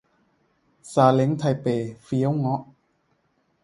[0.91, 1.65] ซาเล้งไทเป
[2.03, 2.61] เฟี๊ยวเงาะ